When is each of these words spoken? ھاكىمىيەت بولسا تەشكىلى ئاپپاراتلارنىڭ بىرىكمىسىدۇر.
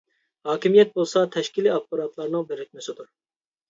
ھاكىمىيەت 0.49 0.95
بولسا 0.95 1.23
تەشكىلى 1.37 1.75
ئاپپاراتلارنىڭ 1.77 2.53
بىرىكمىسىدۇر. 2.53 3.17